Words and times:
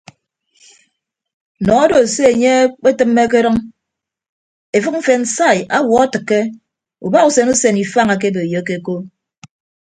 Nọ 1.65 1.73
odo 1.83 1.97
se 2.13 2.23
enye 2.31 2.51
ekpetịmme 2.65 3.21
akedʌñ 3.27 3.55
efịk 4.77 4.95
mfen 4.99 5.21
sai 5.35 5.59
awuọ 5.77 5.97
atịkke 6.05 6.39
ubahausen 7.05 7.49
usen 7.53 7.75
ifañ 7.83 8.07
akeboiyoke 8.15 8.75
ko. 8.85 8.95